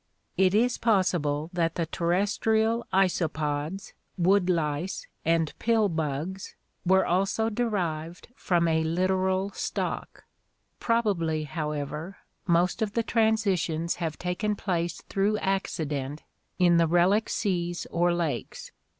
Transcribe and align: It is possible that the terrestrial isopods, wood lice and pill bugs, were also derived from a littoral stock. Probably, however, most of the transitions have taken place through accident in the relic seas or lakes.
It 0.35 0.55
is 0.55 0.79
possible 0.79 1.51
that 1.53 1.75
the 1.75 1.85
terrestrial 1.85 2.87
isopods, 2.91 3.93
wood 4.17 4.49
lice 4.49 5.05
and 5.23 5.53
pill 5.59 5.89
bugs, 5.89 6.55
were 6.83 7.05
also 7.05 7.51
derived 7.51 8.29
from 8.35 8.67
a 8.67 8.83
littoral 8.83 9.51
stock. 9.51 10.23
Probably, 10.79 11.43
however, 11.43 12.17
most 12.47 12.81
of 12.81 12.93
the 12.93 13.03
transitions 13.03 13.97
have 13.97 14.17
taken 14.17 14.55
place 14.55 15.03
through 15.07 15.37
accident 15.37 16.23
in 16.57 16.77
the 16.77 16.87
relic 16.87 17.29
seas 17.29 17.85
or 17.91 18.11
lakes. 18.11 18.71